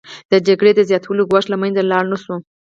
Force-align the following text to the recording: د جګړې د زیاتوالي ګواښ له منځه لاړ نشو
د 0.31 0.33
جګړې 0.47 0.71
د 0.75 0.81
زیاتوالي 0.89 1.23
ګواښ 1.31 1.45
له 1.49 1.57
منځه 1.61 1.81
لاړ 1.91 2.03
نشو 2.11 2.35